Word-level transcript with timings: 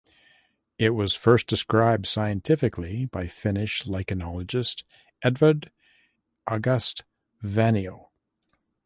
It 0.79 0.95
was 0.95 1.13
first 1.13 1.45
described 1.45 2.07
scientifically 2.07 3.05
by 3.05 3.27
Finnish 3.27 3.83
lichenologist 3.85 4.83
Edvard 5.21 5.69
August 6.47 7.03
Vainio. 7.43 8.07